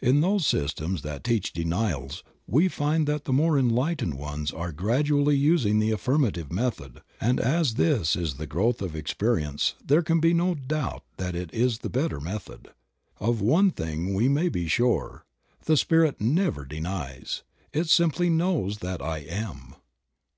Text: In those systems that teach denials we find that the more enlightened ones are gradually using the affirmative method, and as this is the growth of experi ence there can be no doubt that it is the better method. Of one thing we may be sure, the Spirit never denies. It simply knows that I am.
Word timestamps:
In 0.00 0.22
those 0.22 0.46
systems 0.46 1.02
that 1.02 1.22
teach 1.22 1.52
denials 1.52 2.24
we 2.46 2.68
find 2.68 3.06
that 3.06 3.24
the 3.26 3.34
more 3.34 3.58
enlightened 3.58 4.14
ones 4.14 4.50
are 4.50 4.72
gradually 4.72 5.36
using 5.36 5.78
the 5.78 5.90
affirmative 5.90 6.50
method, 6.50 7.02
and 7.20 7.38
as 7.38 7.74
this 7.74 8.16
is 8.16 8.36
the 8.36 8.46
growth 8.46 8.80
of 8.80 8.92
experi 8.92 9.46
ence 9.46 9.74
there 9.84 10.00
can 10.00 10.20
be 10.20 10.32
no 10.32 10.54
doubt 10.54 11.04
that 11.18 11.34
it 11.36 11.52
is 11.52 11.80
the 11.80 11.90
better 11.90 12.18
method. 12.18 12.68
Of 13.20 13.42
one 13.42 13.70
thing 13.70 14.14
we 14.14 14.26
may 14.26 14.48
be 14.48 14.68
sure, 14.68 15.26
the 15.66 15.76
Spirit 15.76 16.18
never 16.18 16.64
denies. 16.64 17.42
It 17.70 17.90
simply 17.90 18.30
knows 18.30 18.78
that 18.78 19.02
I 19.02 19.18
am. 19.18 19.74